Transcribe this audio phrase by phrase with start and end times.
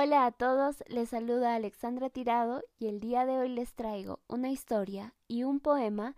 [0.00, 4.48] Hola a todos, les saluda Alexandra Tirado y el día de hoy les traigo una
[4.48, 6.14] historia y un poema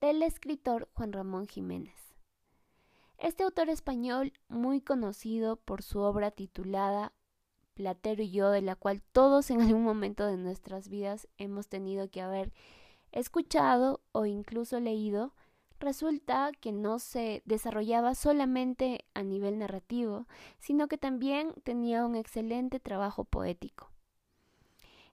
[0.00, 2.14] del escritor Juan Ramón Jiménez.
[3.18, 7.14] Este autor español, muy conocido por su obra titulada
[7.74, 12.08] Platero y yo, de la cual todos en algún momento de nuestras vidas hemos tenido
[12.08, 12.52] que haber
[13.10, 15.34] escuchado o incluso leído,
[15.78, 20.26] resulta que no se desarrollaba solamente a nivel narrativo,
[20.58, 23.90] sino que también tenía un excelente trabajo poético.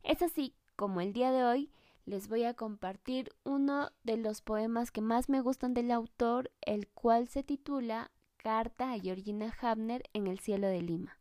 [0.03, 1.71] Es así como el día de hoy
[2.05, 6.87] les voy a compartir uno de los poemas que más me gustan del autor, el
[6.89, 11.17] cual se titula Carta a Georgina Habner en el cielo de Lima.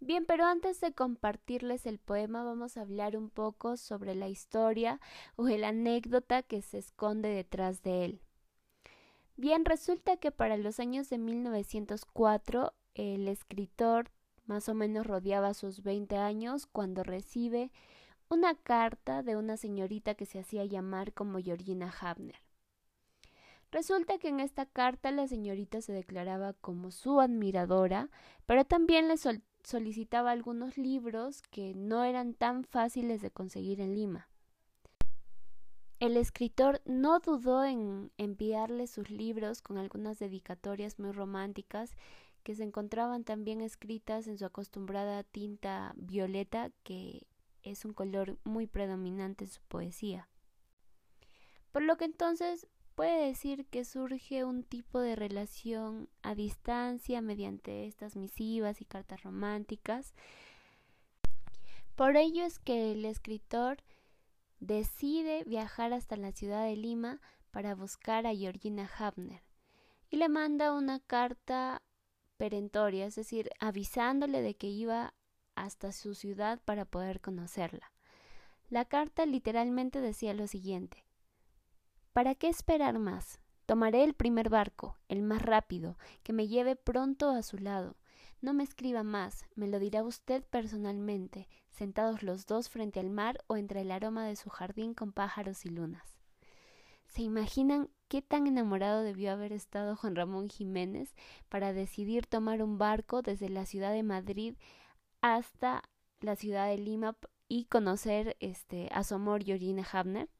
[0.00, 5.00] Bien, pero antes de compartirles el poema vamos a hablar un poco sobre la historia
[5.36, 8.20] o la anécdota que se esconde detrás de él.
[9.36, 14.10] Bien, resulta que para los años de 1904 el escritor
[14.46, 17.70] más o menos rodeaba sus 20 años cuando recibe
[18.28, 22.36] una carta de una señorita que se hacía llamar como Georgina Habner.
[23.72, 28.10] Resulta que en esta carta la señorita se declaraba como su admiradora,
[28.46, 29.16] pero también le,
[29.66, 34.28] solicitaba algunos libros que no eran tan fáciles de conseguir en Lima.
[35.98, 41.90] El escritor no dudó en enviarle sus libros con algunas dedicatorias muy románticas
[42.44, 47.26] que se encontraban también escritas en su acostumbrada tinta violeta, que
[47.64, 50.28] es un color muy predominante en su poesía.
[51.72, 57.86] Por lo que entonces puede decir que surge un tipo de relación a distancia mediante
[57.86, 60.14] estas misivas y cartas románticas.
[61.94, 63.82] Por ello es que el escritor
[64.60, 69.42] decide viajar hasta la ciudad de Lima para buscar a Georgina Habner
[70.08, 71.82] y le manda una carta
[72.38, 75.12] perentoria, es decir, avisándole de que iba
[75.54, 77.92] hasta su ciudad para poder conocerla.
[78.70, 81.05] La carta literalmente decía lo siguiente
[82.16, 83.42] ¿Para qué esperar más?
[83.66, 87.94] Tomaré el primer barco, el más rápido, que me lleve pronto a su lado.
[88.40, 93.44] No me escriba más, me lo dirá usted personalmente, sentados los dos frente al mar
[93.48, 96.16] o entre el aroma de su jardín con pájaros y lunas.
[97.06, 101.14] ¿Se imaginan qué tan enamorado debió haber estado Juan Ramón Jiménez
[101.50, 104.54] para decidir tomar un barco desde la ciudad de Madrid
[105.20, 105.82] hasta
[106.20, 107.14] la ciudad de Lima
[107.46, 110.30] y conocer este, a su amor Georgina Habner?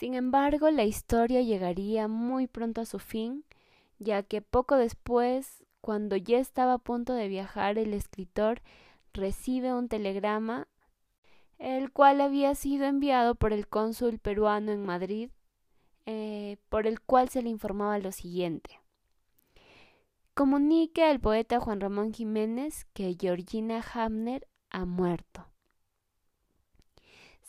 [0.00, 3.44] Sin embargo, la historia llegaría muy pronto a su fin,
[3.98, 8.62] ya que poco después, cuando ya estaba a punto de viajar, el escritor
[9.12, 10.68] recibe un telegrama,
[11.58, 15.28] el cual había sido enviado por el cónsul peruano en Madrid,
[16.06, 18.80] eh, por el cual se le informaba lo siguiente.
[20.32, 25.49] Comunique al poeta Juan Ramón Jiménez que Georgina Hamner ha muerto.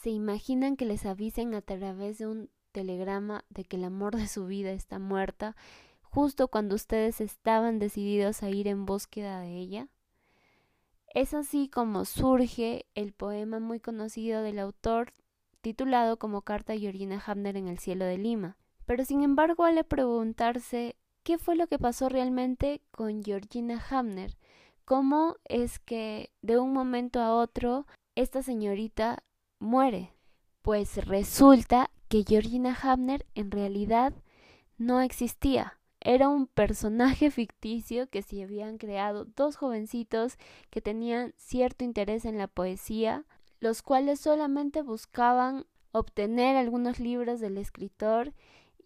[0.02, 4.28] ¿Se imaginan que les avisen a través de un telegrama de que el amor de
[4.28, 5.56] su vida está muerta
[6.02, 9.90] justo cuando ustedes estaban decididos a ir en búsqueda de ella?
[11.14, 15.14] Es así como surge el poema muy conocido del autor
[15.62, 18.58] titulado como Carta a Georgina Hamner en el cielo de Lima.
[18.88, 24.36] Pero sin embargo, al preguntarse qué fue lo que pasó realmente con Georgina Hamner,
[24.84, 27.86] cómo es que de un momento a otro
[28.16, 29.24] esta señorita
[29.62, 30.14] muere.
[30.62, 34.14] Pues resulta que Georgina Hamner en realidad
[34.78, 35.80] no existía.
[36.02, 40.38] Era un personaje ficticio que se habían creado dos jovencitos
[40.70, 43.26] que tenían cierto interés en la poesía,
[43.60, 48.34] los cuales solamente buscaban obtener algunos libros del escritor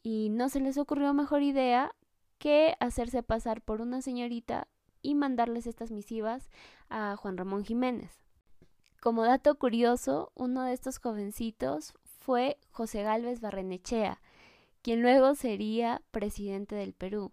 [0.03, 1.95] y no se les ocurrió mejor idea
[2.37, 4.67] que hacerse pasar por una señorita
[5.01, 6.49] y mandarles estas misivas
[6.89, 8.24] a Juan Ramón Jiménez.
[9.05, 14.19] Como dato curioso, uno de estos jovencitos fue José Gálvez Barrenechea,
[14.81, 17.31] quien luego sería presidente del Perú.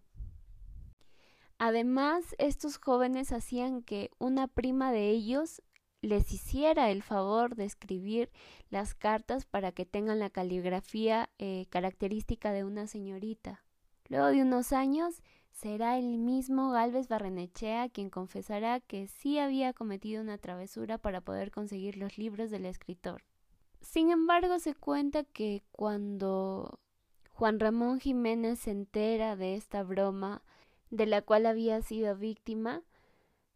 [1.56, 5.62] Además, estos jóvenes hacían que una prima de ellos
[6.02, 8.30] les hiciera el favor de escribir
[8.68, 13.64] las cartas para que tengan la caligrafía eh, característica de una señorita.
[14.10, 15.22] Luego de unos años,
[15.52, 21.50] será el mismo Galvez Barrenechea quien confesará que sí había cometido una travesura para poder
[21.50, 23.22] conseguir los libros del escritor.
[23.80, 26.78] Sin embargo, se cuenta que cuando
[27.30, 30.42] Juan Ramón Jiménez se entera de esta broma
[30.90, 32.82] de la cual había sido víctima,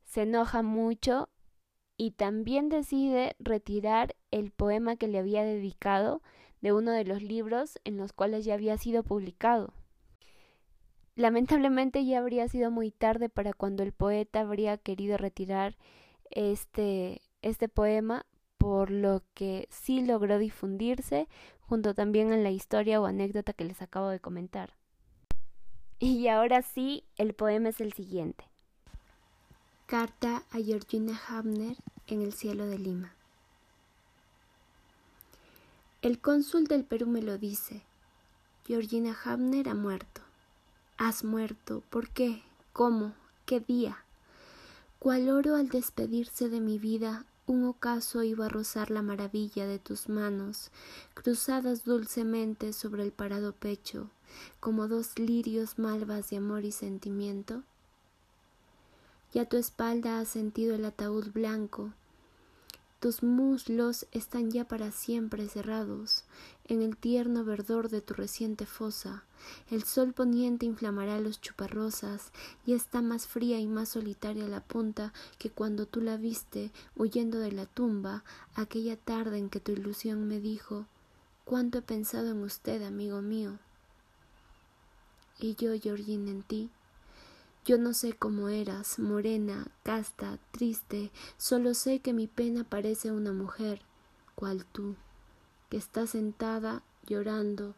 [0.05, 1.29] se enoja mucho
[1.97, 6.23] y también decide retirar el poema que le había dedicado
[6.61, 9.73] de uno de los libros en los cuales ya había sido publicado.
[11.17, 15.77] Lamentablemente ya habría sido muy tarde para cuando el poeta habría querido retirar
[16.31, 18.27] este, este poema,
[18.59, 21.27] por lo que sí logró difundirse,
[21.61, 24.75] junto también a la historia o anécdota que les acabo de comentar.
[25.99, 28.45] Y ahora sí, el poema es el siguiente.
[29.87, 31.77] Carta a Georgina Hamner
[32.09, 33.15] en el cielo de Lima.
[36.03, 37.83] El cónsul del Perú me lo dice.
[38.67, 40.25] Georgina Hamner ha muerto.
[40.99, 41.83] Has muerto.
[41.91, 42.43] ¿Por qué?
[42.73, 43.13] ¿Cómo?
[43.45, 43.99] ¿Qué día?
[44.99, 49.79] Cual oro al despedirse de mi vida, un ocaso iba a rozar la maravilla de
[49.79, 50.71] tus manos,
[51.13, 54.09] cruzadas dulcemente sobre el parado pecho,
[54.59, 57.63] como dos lirios malvas de amor y sentimiento.
[59.35, 61.93] Y a tu espalda has sentido el ataúd blanco,
[63.06, 66.25] tus muslos están ya para siempre cerrados
[66.64, 69.23] en el tierno verdor de tu reciente fosa.
[69.70, 72.32] El sol poniente inflamará los chuparrosas
[72.67, 77.38] y está más fría y más solitaria la punta que cuando tú la viste huyendo
[77.38, 78.25] de la tumba
[78.56, 80.87] aquella tarde en que tu ilusión me dijo
[81.44, 83.61] cuánto he pensado en usted, amigo mío.
[85.38, 86.70] Y yo, Georgina, en ti,
[87.67, 93.33] yo no sé cómo eras, morena, casta, triste, solo sé que mi pena parece una
[93.33, 93.83] mujer,
[94.37, 94.95] cual tú,
[95.69, 97.75] que está sentada llorando,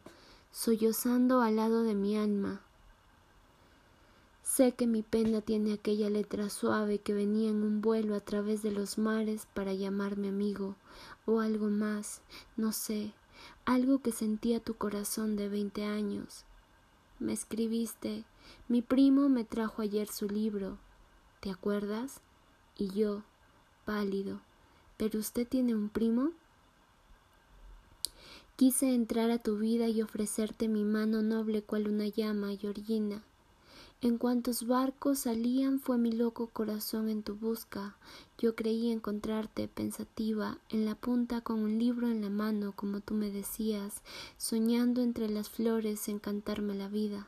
[0.52, 2.60] sollozando al lado de mi alma.
[4.42, 8.62] Sé que mi pena tiene aquella letra suave que venía en un vuelo a través
[8.62, 10.76] de los mares para llamarme amigo,
[11.24, 12.20] o algo más,
[12.58, 13.14] no sé,
[13.64, 16.44] algo que sentía tu corazón de veinte años.
[17.18, 18.24] Me escribiste
[18.68, 20.78] mi primo me trajo ayer su libro,
[21.40, 22.20] ¿te acuerdas?
[22.76, 23.22] Y yo,
[23.84, 24.40] pálido,
[24.96, 26.30] ¿pero usted tiene un primo?
[28.56, 33.22] Quise entrar a tu vida y ofrecerte mi mano noble cual una llama, Georgina.
[34.00, 37.96] En cuantos barcos salían fue mi loco corazón en tu busca.
[38.38, 43.14] Yo creí encontrarte pensativa, en la punta con un libro en la mano, como tú
[43.14, 44.02] me decías,
[44.36, 47.26] soñando entre las flores en cantarme la vida.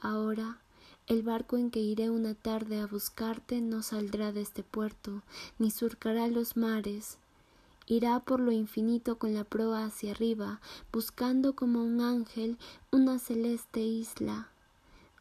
[0.00, 0.58] Ahora
[1.06, 5.22] el barco en que iré una tarde a buscarte no saldrá de este puerto,
[5.60, 7.18] ni surcará los mares.
[7.86, 10.60] Irá por lo infinito con la proa hacia arriba,
[10.92, 12.58] buscando como un ángel
[12.90, 14.50] una celeste isla.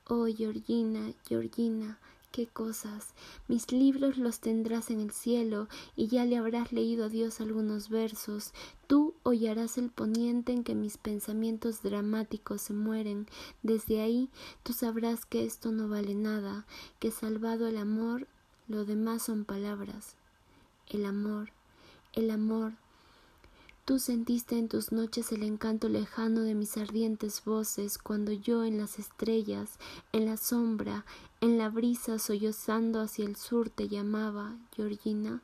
[0.07, 1.97] Oh, Georgina, Georgina,
[2.31, 3.15] qué cosas.
[3.47, 7.89] Mis libros los tendrás en el cielo y ya le habrás leído a Dios algunos
[7.89, 8.53] versos.
[8.85, 13.25] Tú hollarás el poniente en que mis pensamientos dramáticos se mueren.
[13.63, 14.29] Desde ahí
[14.61, 16.67] tú sabrás que esto no vale nada,
[16.99, 18.27] que salvado el amor,
[18.67, 20.17] lo demás son palabras.
[20.87, 21.49] El amor,
[22.13, 22.73] el amor,
[23.85, 28.79] Tú sentiste en tus noches el encanto lejano de mis ardientes voces cuando yo en
[28.79, 29.77] las estrellas,
[30.11, 31.05] en la sombra,
[31.39, 35.43] en la brisa sollozando hacia el sur te llamaba, Georgina.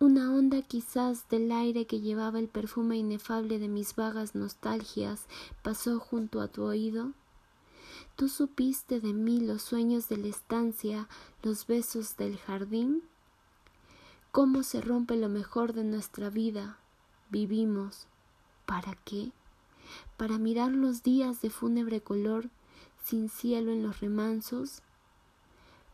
[0.00, 5.26] Una onda quizás del aire que llevaba el perfume inefable de mis vagas nostalgias
[5.62, 7.12] pasó junto a tu oído.
[8.16, 11.08] ¿Tú supiste de mí los sueños de la estancia,
[11.44, 13.04] los besos del jardín?
[14.32, 16.80] ¿Cómo se rompe lo mejor de nuestra vida?
[17.28, 18.06] Vivimos.
[18.66, 19.32] ¿Para qué?
[20.16, 22.50] Para mirar los días de fúnebre color
[23.04, 24.82] sin cielo en los remansos,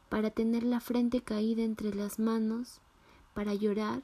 [0.08, 2.80] para tener la frente caída entre las manos,
[3.32, 4.02] para llorar,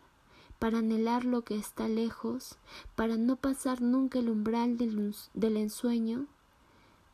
[0.59, 2.57] para anhelar lo que está lejos,
[2.97, 6.27] para no pasar nunca el umbral del, del ensueño.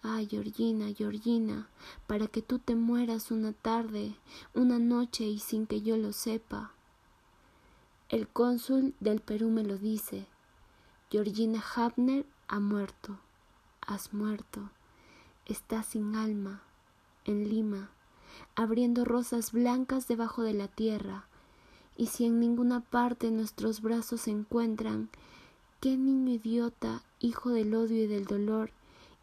[0.02, 1.68] Ay, Georgina, Georgina,
[2.06, 4.16] para que tú te mueras una tarde,
[4.54, 6.72] una noche y sin que yo lo sepa.
[8.10, 10.26] El cónsul del Perú me lo dice.
[11.10, 13.18] Georgina Hafner ha muerto.
[13.80, 14.70] Has muerto.
[15.46, 16.62] Estás sin alma.
[17.24, 17.90] En Lima,
[18.54, 21.26] abriendo rosas blancas debajo de la tierra.
[21.96, 25.08] Y si en ninguna parte nuestros brazos se encuentran,
[25.80, 28.70] ¿qué niño idiota, hijo del odio y del dolor,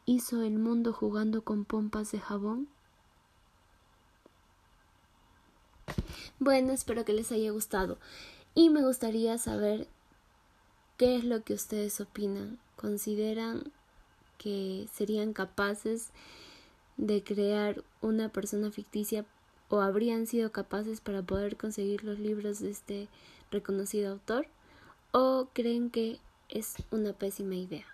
[0.05, 2.67] hizo el mundo jugando con pompas de jabón?
[6.39, 7.99] Bueno, espero que les haya gustado.
[8.53, 9.87] Y me gustaría saber
[10.97, 12.59] qué es lo que ustedes opinan.
[12.75, 13.71] ¿Consideran
[14.37, 16.09] que serían capaces
[16.97, 19.25] de crear una persona ficticia
[19.69, 23.07] o habrían sido capaces para poder conseguir los libros de este
[23.51, 24.47] reconocido autor?
[25.13, 27.85] ¿O creen que es una pésima idea?